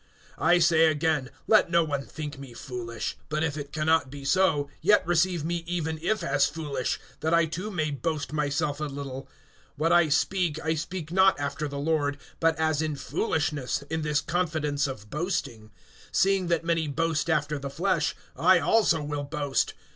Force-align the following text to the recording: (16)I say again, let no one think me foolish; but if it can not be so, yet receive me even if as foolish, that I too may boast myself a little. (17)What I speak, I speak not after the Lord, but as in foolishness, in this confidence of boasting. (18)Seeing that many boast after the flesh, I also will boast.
(16)I 0.39 0.63
say 0.63 0.85
again, 0.87 1.29
let 1.45 1.69
no 1.69 1.83
one 1.83 2.01
think 2.03 2.39
me 2.39 2.55
foolish; 2.55 3.15
but 3.29 3.43
if 3.43 3.55
it 3.55 3.71
can 3.71 3.85
not 3.85 4.09
be 4.09 4.25
so, 4.25 4.67
yet 4.81 5.05
receive 5.05 5.45
me 5.45 5.57
even 5.67 5.99
if 6.01 6.23
as 6.23 6.47
foolish, 6.47 6.99
that 7.19 7.35
I 7.35 7.45
too 7.45 7.69
may 7.69 7.91
boast 7.91 8.33
myself 8.33 8.79
a 8.79 8.85
little. 8.85 9.29
(17)What 9.79 9.91
I 9.91 10.09
speak, 10.09 10.59
I 10.65 10.73
speak 10.73 11.11
not 11.11 11.39
after 11.39 11.67
the 11.67 11.77
Lord, 11.77 12.17
but 12.39 12.55
as 12.57 12.81
in 12.81 12.95
foolishness, 12.95 13.83
in 13.91 14.01
this 14.01 14.21
confidence 14.21 14.87
of 14.87 15.11
boasting. 15.11 15.69
(18)Seeing 16.13 16.47
that 16.47 16.65
many 16.65 16.87
boast 16.87 17.29
after 17.29 17.59
the 17.59 17.69
flesh, 17.69 18.15
I 18.35 18.57
also 18.57 19.03
will 19.03 19.23
boast. 19.23 19.75